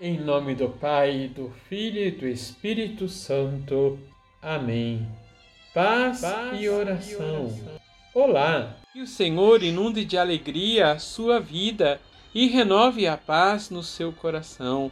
Em 0.00 0.16
nome 0.16 0.54
do 0.54 0.68
Pai, 0.68 1.28
do 1.34 1.52
Filho 1.68 2.00
e 2.00 2.12
do 2.12 2.28
Espírito 2.28 3.08
Santo. 3.08 3.98
Amém. 4.40 5.08
Paz, 5.74 6.20
Paz 6.20 6.60
e, 6.60 6.68
oração. 6.68 7.10
e 7.10 7.16
oração. 7.16 7.80
Olá! 8.14 8.76
Que 8.92 9.02
o 9.02 9.06
Senhor 9.08 9.60
inunde 9.60 10.04
de 10.04 10.16
alegria 10.16 10.92
a 10.92 11.00
sua 11.00 11.40
vida 11.40 12.00
e 12.32 12.46
renove 12.46 13.08
a 13.08 13.16
paz 13.16 13.70
no 13.70 13.82
seu 13.82 14.12
coração. 14.12 14.88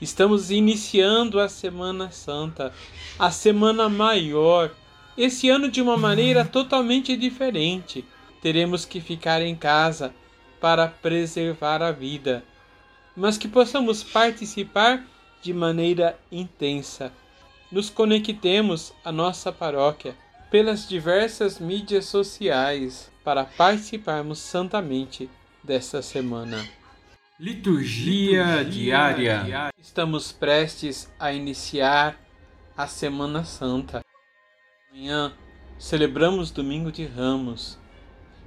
Estamos 0.00 0.52
iniciando 0.52 1.40
a 1.40 1.48
Semana 1.48 2.12
Santa, 2.12 2.72
a 3.18 3.32
semana 3.32 3.88
maior. 3.88 4.70
Esse 5.18 5.50
ano 5.50 5.68
de 5.68 5.82
uma 5.82 5.96
maneira 5.96 6.44
totalmente 6.46 7.16
diferente. 7.16 8.04
Teremos 8.40 8.84
que 8.84 9.00
ficar 9.00 9.42
em 9.42 9.56
casa 9.56 10.14
para 10.60 10.86
preservar 10.86 11.82
a 11.82 11.90
vida 11.90 12.44
mas 13.20 13.36
que 13.36 13.46
possamos 13.46 14.02
participar 14.02 15.04
de 15.42 15.52
maneira 15.52 16.18
intensa. 16.32 17.12
Nos 17.70 17.90
conectemos 17.90 18.94
à 19.04 19.12
nossa 19.12 19.52
paróquia 19.52 20.16
pelas 20.50 20.88
diversas 20.88 21.58
mídias 21.60 22.06
sociais 22.06 23.12
para 23.22 23.44
participarmos 23.44 24.38
santamente 24.38 25.28
desta 25.62 26.00
semana. 26.00 26.66
Liturgia, 27.38 28.62
Liturgia 28.62 28.64
diária. 28.64 29.44
diária. 29.44 29.70
Estamos 29.78 30.32
prestes 30.32 31.12
a 31.18 31.30
iniciar 31.30 32.18
a 32.74 32.86
Semana 32.86 33.44
Santa. 33.44 34.02
Amanhã 34.90 35.30
celebramos 35.78 36.50
Domingo 36.50 36.90
de 36.90 37.04
Ramos. 37.04 37.78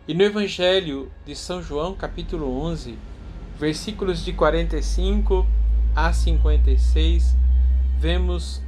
E 0.07 0.15
no 0.15 0.23
Evangelho 0.23 1.11
de 1.23 1.35
São 1.35 1.61
João, 1.61 1.93
capítulo 1.95 2.59
11, 2.59 2.97
versículos 3.63 4.25
de 4.25 4.33
45 4.33 5.47
a 5.95 6.11
56, 6.11 7.33
vemos 7.97 8.61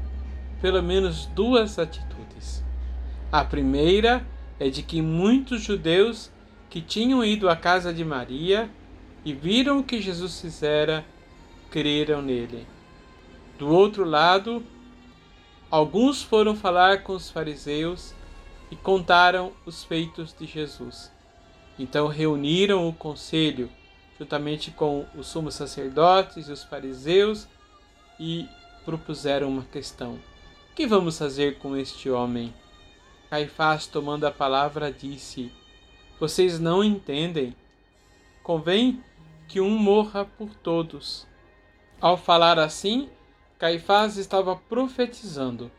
pelo 0.62 0.82
menos 0.82 1.26
duas 1.36 1.78
atitudes. 1.78 2.64
A 3.30 3.44
primeira 3.44 4.26
é 4.58 4.70
de 4.70 4.82
que 4.82 5.02
muitos 5.02 5.64
judeus 5.64 6.32
que 6.70 6.80
tinham 6.80 7.26
ido 7.26 7.50
à 7.50 7.58
casa 7.58 7.94
de 7.94 8.06
Maria 8.06 8.70
e 9.26 9.34
viram 9.34 9.80
o 9.80 9.84
que 9.84 10.02
Jesus 10.02 10.40
fizera, 10.40 11.04
creram 11.70 12.22
nele. 12.22 12.66
Do 13.60 13.68
outro 13.68 14.06
lado, 14.06 14.64
alguns 15.70 16.24
foram 16.24 16.56
falar 16.56 17.04
com 17.04 17.12
os 17.12 17.30
fariseus 17.30 18.16
e 18.72 18.78
contaram 18.78 19.52
os 19.66 19.84
feitos 19.84 20.34
de 20.34 20.46
Jesus. 20.46 21.12
Então 21.78 22.08
reuniram 22.08 22.88
o 22.88 22.94
conselho 22.94 23.70
juntamente 24.20 24.72
com 24.72 25.06
os 25.16 25.28
sumos 25.28 25.56
sacerdotes 25.56 26.48
e 26.48 26.52
os 26.52 26.64
fariseus, 26.64 27.48
e 28.20 28.48
propuseram 28.84 29.50
uma 29.50 29.64
questão: 29.64 30.14
O 30.72 30.76
que 30.76 30.88
vamos 30.88 31.18
fazer 31.18 31.58
com 31.58 31.76
este 31.76 32.10
homem? 32.10 32.54
Caifás, 33.30 33.88
tomando 33.88 34.26
a 34.26 34.32
palavra, 34.32 34.92
disse: 34.92 35.52
Vocês 36.20 36.60
não 36.60 36.84
entendem. 36.84 37.56
Convém 38.44 39.04
que 39.48 39.60
um 39.60 39.72
morra 39.78 40.26
por 40.26 40.54
todos. 40.56 41.28
Ao 42.00 42.18
falar 42.18 42.60
assim, 42.60 43.10
Caifás 43.58 44.18
estava 44.18 44.56
profetizando 44.56 45.72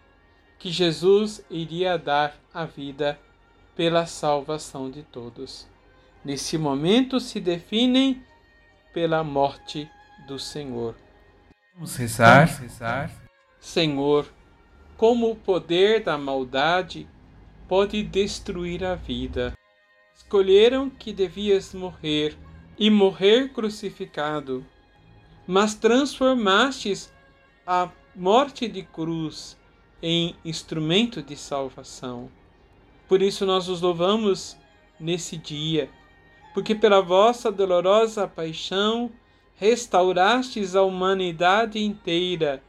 que 0.58 0.70
Jesus 0.70 1.44
iria 1.50 1.98
dar 1.98 2.34
a 2.52 2.64
vida 2.64 3.18
pela 3.76 4.06
salvação 4.06 4.90
de 4.90 5.02
todos. 5.02 5.68
Nesse 6.26 6.58
momento 6.58 7.20
se 7.20 7.38
definem 7.38 8.20
pela 8.92 9.22
morte 9.22 9.88
do 10.26 10.40
Senhor. 10.40 10.96
Vamos 11.72 11.94
rezar. 11.94 12.48
Senhor, 13.60 14.26
como 14.96 15.30
o 15.30 15.36
poder 15.36 16.02
da 16.02 16.18
maldade 16.18 17.08
pode 17.68 18.02
destruir 18.02 18.84
a 18.84 18.96
vida. 18.96 19.52
Escolheram 20.16 20.90
que 20.90 21.12
devias 21.12 21.72
morrer 21.72 22.36
e 22.76 22.90
morrer 22.90 23.52
crucificado, 23.52 24.66
mas 25.46 25.76
transformastes 25.76 27.12
a 27.64 27.88
morte 28.16 28.66
de 28.66 28.82
cruz 28.82 29.56
em 30.02 30.34
instrumento 30.44 31.22
de 31.22 31.36
salvação. 31.36 32.28
Por 33.06 33.22
isso 33.22 33.46
nós 33.46 33.68
os 33.68 33.80
louvamos 33.80 34.56
nesse 34.98 35.36
dia 35.36 35.88
porque 36.56 36.74
pela 36.74 37.02
vossa 37.02 37.52
dolorosa 37.52 38.26
paixão 38.26 39.12
restaurastes 39.56 40.74
a 40.74 40.80
humanidade 40.80 41.78
inteira 41.78 42.62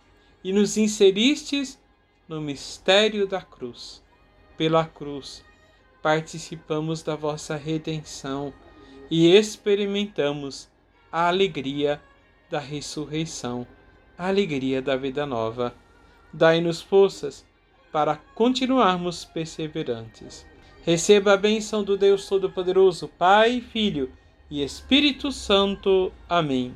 e 0.43 0.51
nos 0.51 0.75
inseristes 0.75 1.79
no 2.27 2.41
mistério 2.41 3.25
da 3.25 3.41
cruz. 3.41 4.03
Pela 4.57 4.83
cruz 4.83 5.41
participamos 6.03 7.01
da 7.01 7.15
vossa 7.15 7.55
redenção 7.55 8.53
e 9.09 9.33
experimentamos 9.33 10.67
a 11.09 11.29
alegria 11.29 12.01
da 12.49 12.59
ressurreição, 12.59 13.65
a 14.17 14.27
alegria 14.27 14.81
da 14.81 14.97
vida 14.97 15.25
nova. 15.25 15.73
Dai-nos 16.33 16.81
forças 16.81 17.45
para 17.89 18.17
continuarmos 18.35 19.23
perseverantes 19.23 20.45
Receba 20.87 21.33
a 21.33 21.37
bênção 21.37 21.83
do 21.83 21.97
Deus 21.97 22.29
Todo-Poderoso, 22.29 23.09
Pai, 23.09 23.59
Filho 23.59 24.09
e 24.49 24.63
Espírito 24.63 25.33
Santo. 25.33 26.13
Amém. 26.29 26.73